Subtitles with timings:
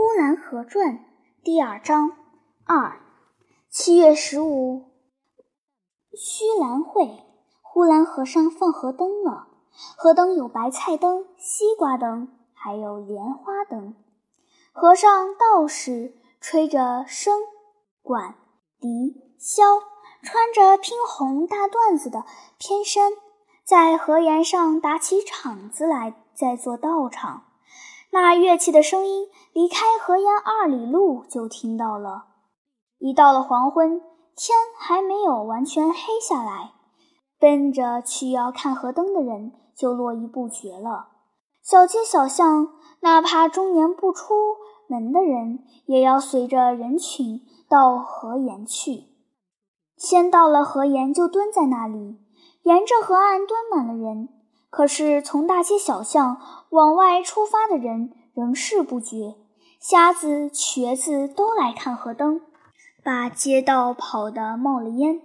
[0.00, 0.92] 呼兰河传》
[1.42, 2.12] 第二章
[2.64, 3.00] 二。
[3.68, 4.92] 七月十五，
[6.16, 7.24] 虚兰会，
[7.62, 9.48] 呼兰河上放河灯了。
[9.96, 13.96] 河灯有白菜灯、西瓜灯，还有莲花灯。
[14.72, 17.32] 河上道士吹着笙、
[18.00, 18.36] 管、
[18.78, 18.88] 笛、
[19.40, 19.82] 箫，
[20.22, 22.24] 穿着拼红大缎子的
[22.56, 23.10] 偏衫，
[23.64, 27.46] 在河沿上打起场子来，在做道场。
[28.10, 32.26] 那乐器的声音，离开河沿二里路就听到了。
[32.98, 34.00] 一到了黄昏，
[34.36, 36.74] 天还没有完全黑下来，
[37.40, 41.08] 奔着去要看河灯的人就络绎不绝了。
[41.60, 42.68] 小街小巷，
[43.00, 44.36] 哪怕中年不出
[44.86, 49.06] 门的人，也要随着人群到河沿去。
[49.96, 52.16] 先到了河沿，就蹲在那里，
[52.62, 54.28] 沿着河岸蹲满了人。
[54.70, 56.40] 可是，从大街小巷
[56.70, 59.34] 往外出发的人仍是不绝，
[59.80, 62.40] 瞎子、瘸子都来看河灯，
[63.04, 65.20] 把街道跑得冒了烟。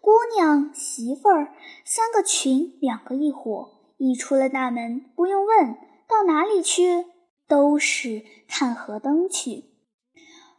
[0.00, 1.54] 姑娘、媳妇儿
[1.84, 5.74] 三个群，两个一伙，一出了大门，不用问
[6.06, 7.06] 到哪里去，
[7.48, 9.64] 都是看河灯去。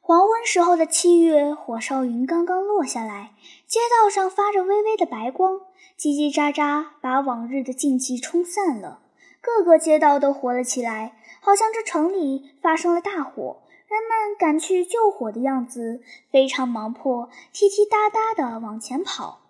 [0.01, 3.33] 黄昏时候的七月，火烧云刚刚落下来，
[3.67, 5.61] 街道上发着微微的白光。
[5.99, 9.01] 叽叽喳喳，把往日的静寂冲散了。
[9.41, 19.41] 各个街道都活了起来，好像这城里发生了大火，人们赶去救火的样子，非常忙迫，踢踢哒哒地往前跑。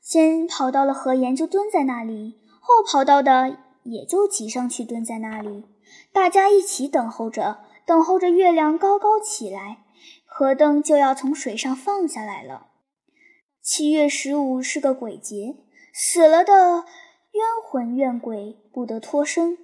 [0.00, 5.66] 先跑到了河沿，就蹲在那里；后跑到的也就挤上去蹲在那里。
[6.12, 9.84] 大家一起等候着，等候着月亮高高起来，
[10.26, 12.68] 河灯就要从水上放下来了。
[13.62, 15.56] 七月十五是个鬼节。
[15.92, 16.84] 死了的
[17.32, 19.58] 冤魂怨鬼不得脱身，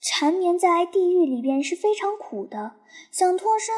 [0.00, 2.72] 缠绵在地狱里边是非常苦的。
[3.10, 3.74] 想脱身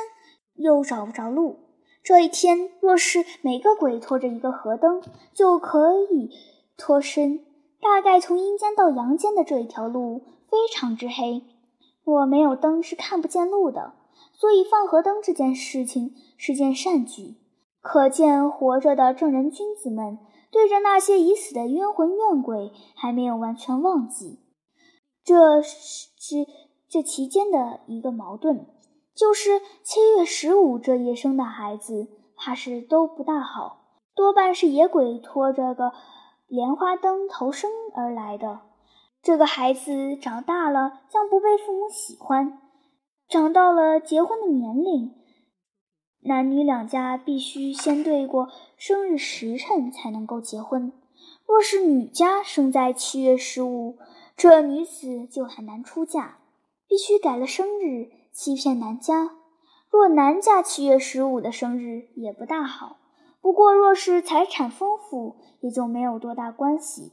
[0.54, 1.58] 又找不着路。
[2.02, 6.30] 这一天，若是每个鬼拖着一个河灯，就可以
[6.76, 7.44] 脱身。
[7.80, 11.42] 大概从阴间到阳间的这一条路非常之黑，
[12.04, 13.94] 若没有灯是看不见路的。
[14.34, 17.36] 所以放河灯这件事情是件善举，
[17.80, 20.18] 可见活着的正人君子们。
[20.50, 24.38] 对着那些已死的冤魂怨鬼，还没有完全忘记。
[25.24, 26.46] 这是
[26.88, 28.66] 这期间的一个矛盾，
[29.14, 35.92] 就是七月十五这夜生的孩子，怕是都不大好，多半是野鬼拖着个
[36.48, 38.60] 莲花灯投生而来的。
[39.22, 42.58] 这个孩子长大了，将不被父母喜欢；
[43.28, 45.14] 长到了结婚的年龄。
[46.24, 50.92] 男女两家必须先对过生日时辰才能够结婚。
[51.46, 53.96] 若是女家生在七月十五，
[54.36, 56.38] 这女子就很难出嫁，
[56.88, 59.30] 必须改了生日欺骗男家。
[59.90, 62.96] 若男家七月十五的生日也不大好。
[63.40, 67.12] 不过若是财产丰富，也就没有多大关系，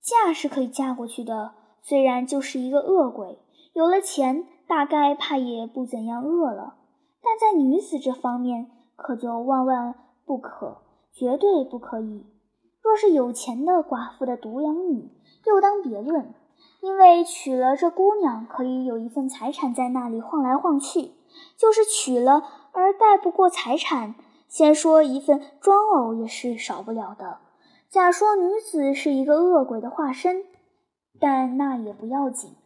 [0.00, 1.52] 嫁是可以嫁过去的。
[1.82, 3.38] 虽然就是一个恶鬼，
[3.74, 6.76] 有了钱，大概怕也不怎样饿了。
[7.22, 9.94] 但在女子这方面，可就万万
[10.24, 10.78] 不可，
[11.12, 12.24] 绝对不可以。
[12.80, 15.10] 若是有钱的寡妇的独养女，
[15.46, 16.34] 又当别论，
[16.80, 21.12] 因为娶了这姑娘，可以有一份财产在那里晃来晃去；
[21.56, 22.42] 就是娶了
[22.72, 24.14] 而带不过财产，
[24.48, 27.38] 先说一份装偶也是少不了的。
[27.88, 30.44] 假说女子是一个恶鬼的化身，
[31.18, 32.56] 但那也不要紧。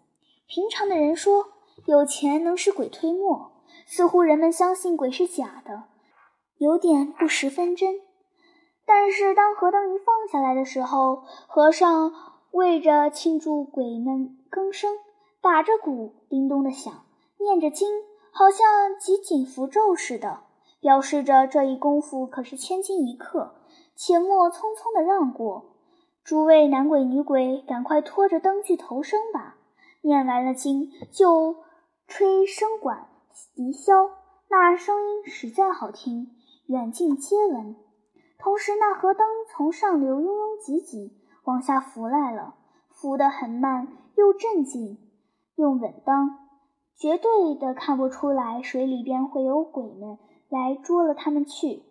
[0.47, 1.47] 平常的人说，
[1.85, 3.53] 有钱能使鬼推磨。
[3.87, 5.85] 似乎人们相信鬼是假的，
[6.57, 8.01] 有点不十分真。
[8.87, 12.13] 但是当河灯一放下来的时候，和尚
[12.53, 14.97] 为着庆祝鬼们更生，
[15.41, 17.05] 打着鼓，叮咚的响，
[17.39, 17.89] 念着经，
[18.31, 20.41] 好像集锦符咒似的，
[20.81, 23.55] 表示着这一功夫可是千金一刻，
[23.95, 25.77] 且莫匆匆的让过。
[26.25, 29.57] 诸位男鬼女鬼，赶快拖着灯去投生吧！
[30.03, 31.57] 念完了经，就
[32.07, 33.09] 吹笙管。
[33.55, 34.11] 笛箫，
[34.49, 36.31] 那声音实在好听，
[36.67, 37.77] 远近皆闻。
[38.39, 41.17] 同时，那河灯从上流拥拥挤挤
[41.49, 42.57] 往下浮来了，
[42.91, 44.99] 浮得很慢，又镇静，
[45.57, 46.51] 又稳当，
[46.95, 50.19] 绝对的看不出来水里边会有鬼们
[50.51, 51.85] 来捉了他们去。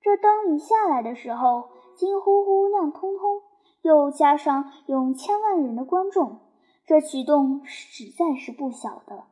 [0.00, 3.42] 这灯一下来的时候，金乎乎、亮通通，
[3.82, 6.38] 又加上用千万人的观众，
[6.86, 9.24] 这举动实在是不小的。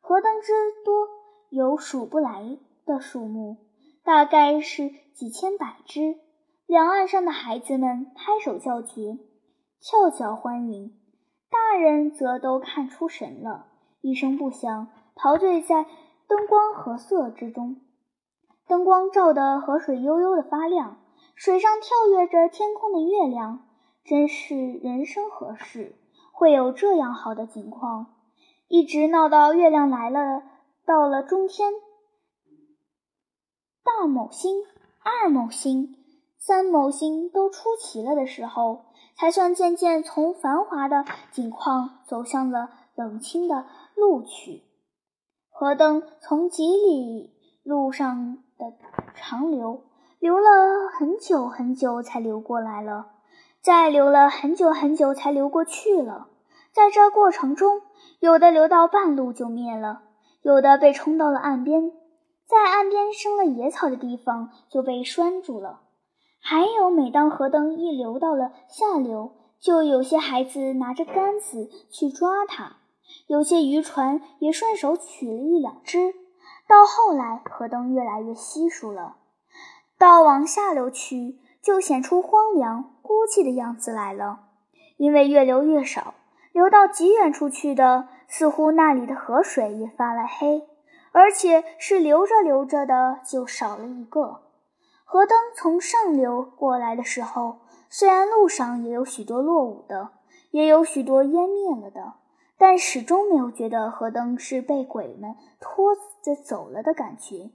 [0.00, 0.52] 河灯之
[0.84, 1.06] 多，
[1.50, 3.58] 有数不来的数目，
[4.02, 6.18] 大概是几千百只。
[6.66, 9.18] 两岸上的孩子们拍手叫绝，
[9.80, 10.90] 翘脚欢迎；
[11.50, 13.66] 大人则都看出神了，
[14.00, 15.86] 一声不响，陶醉在
[16.26, 17.80] 灯光和色之中。
[18.66, 20.96] 灯光照得河水悠悠的发亮，
[21.34, 23.68] 水上跳跃着天空的月亮，
[24.02, 25.94] 真是人生何事
[26.32, 28.06] 会有这样好的景况？
[28.68, 30.42] 一直闹到月亮来了，
[30.86, 31.74] 到了中天，
[33.84, 34.64] 大某星、
[35.02, 35.94] 二某星、
[36.46, 38.84] 三某星都出齐了的时候，
[39.16, 43.64] 才算渐渐从繁华的景况走向了冷清的
[43.94, 44.62] 路去。
[45.48, 47.32] 河灯从几里
[47.62, 48.74] 路上的
[49.14, 49.84] 长流，
[50.18, 53.06] 流了很久很久才流过来了，
[53.62, 56.28] 再流了很久很久才流过去了。
[56.74, 57.80] 在这过程中，
[58.20, 60.02] 有的流到半路就灭了，
[60.42, 61.90] 有的被冲到了岸边，
[62.46, 65.80] 在岸边生了野草的地方就被拴住了。
[66.46, 72.76] 还有，每当河灯一流到了下流，就有些孩子拿着杆子去抓它，
[73.28, 76.12] 有些渔船也顺手取了一两只。
[76.68, 79.16] 到后来，河灯越来越稀疏了，
[79.98, 84.40] 到往下流去，就显出荒凉孤寂的样子来了，
[84.98, 86.12] 因为越流越少。
[86.52, 90.68] 流到极远处去的，似乎那里的河水也发了黑，
[91.12, 94.42] 而且是流着流着的就少了一个。
[95.14, 100.08] 河灯从上流过来的时候，虽然路上也有许多落伍的，
[100.50, 102.14] 也有许多湮灭了的，
[102.58, 107.52] 但始终没有觉得河灯是被鬼们拖着走了的感觉。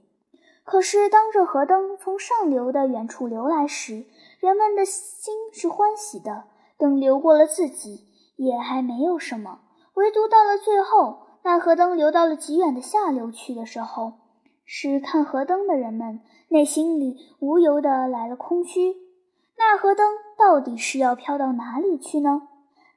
[0.64, 4.06] 可是当这河灯从上流的远处流来时，
[4.40, 6.44] 人们的心是欢喜的。
[6.78, 8.06] 等流过了自己。
[8.36, 9.60] 也还没有什么，
[9.92, 14.14] 唯独到了最后，那河灯流到了极远的下流去的时候，
[14.72, 18.94] 使看河灯的人们内心里无由的来了空虚。
[19.58, 22.42] 那河灯到底是要飘到哪里去呢？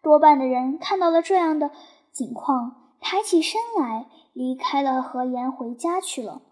[0.04, 1.72] 多半的人看到了这样的
[2.12, 6.44] 景况，抬起身来，离开了河沿回家去了。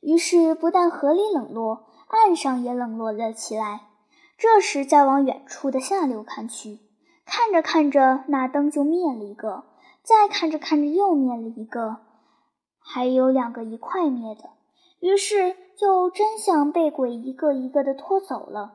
[0.00, 3.80] 于是，不但河里冷落，岸上也冷落了起来。
[4.38, 6.78] 这时，再往远处的下流看去。
[7.26, 9.64] 看着看着，那灯就灭了一个；
[10.04, 11.96] 再看着看着，又灭了一个，
[12.92, 14.50] 还有两个一块灭的。
[14.98, 18.72] 于是就真像被鬼一个一个的拖走了。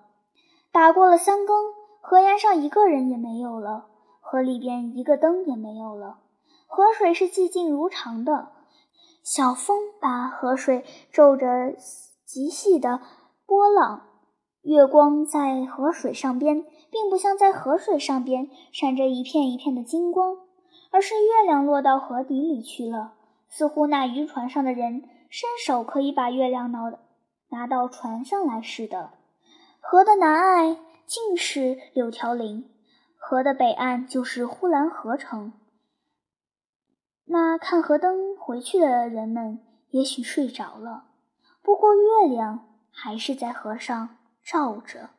[0.72, 3.88] 打过了三更，河沿上一个人也没有了，
[4.22, 6.20] 河里边一个灯也没有了。
[6.66, 8.54] 河水是寂静如常的，
[9.22, 11.76] 小风把河水皱着
[12.26, 13.02] 极细的
[13.46, 14.04] 波浪。
[14.62, 20.38] 月光在河水上边，并不像在河水上边闪着一片一片的金光，
[20.90, 23.14] 而是月亮落到河底里去了，
[23.50, 26.80] 似乎那渔船上的人伸手可以把月亮拿
[27.50, 29.12] 拿到船上来似的。
[29.80, 32.70] 河的南岸尽是柳条林，
[33.18, 35.54] 河的北岸就是呼兰河城。
[37.26, 39.60] 那看河灯回去的人们
[39.90, 41.06] 也许睡着了，
[41.62, 44.18] 不过月亮还是在河上。
[44.46, 45.10] 照着。